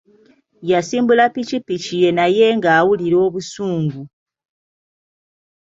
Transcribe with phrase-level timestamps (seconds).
[0.71, 4.01] Yasimbula pikipiki ye naye nga awulira obusungu.